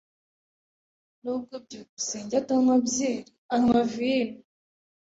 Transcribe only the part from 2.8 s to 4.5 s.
byeri, anywa vino.